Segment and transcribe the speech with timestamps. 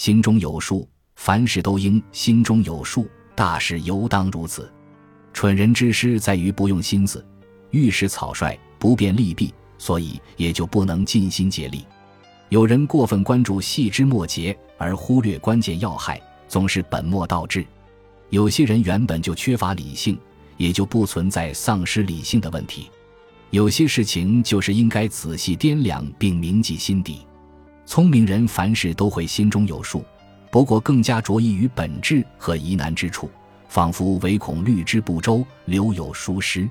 [0.00, 4.72] 心中有数，凡事都应心中有数，大事尤当如此。
[5.34, 7.22] 蠢人之失在于不用心思，
[7.70, 11.84] 遇事草率，不便利弊，所以也就不能尽心竭力。
[12.48, 17.62] 有人过分关注细枝末节，而忽略关键要害，总是本末倒置。
[18.30, 20.18] 有些人原本就缺乏理性，
[20.56, 22.88] 也就不存在丧失理性的问题。
[23.50, 27.26] 有些事情就是应该仔细掂量并铭记心底。
[27.90, 30.04] 聪明人凡事都会心中有数，
[30.48, 33.28] 不过更加着意于本质和疑难之处，
[33.66, 36.70] 仿佛唯恐虑之不周，留有疏失。